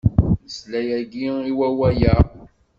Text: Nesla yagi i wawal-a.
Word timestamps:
Nesla 0.45 0.79
yagi 0.89 1.25
i 1.49 1.51
wawal-a. 1.57 2.15